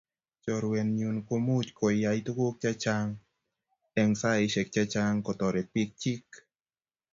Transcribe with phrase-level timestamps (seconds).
[0.43, 3.09] Chorwet nyun komuch koyaya tukuk chechang
[3.99, 6.27] eng saisiek chechang kotoret bik chik.